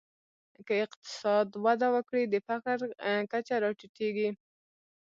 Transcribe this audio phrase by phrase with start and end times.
[0.65, 2.77] که اقتصاد وده وکړي، د فقر
[3.31, 4.29] کچه راټیټېږي.